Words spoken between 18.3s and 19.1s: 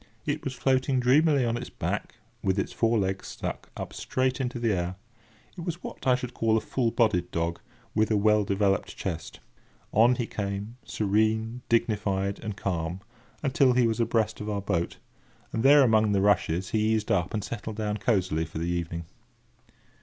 for the evening.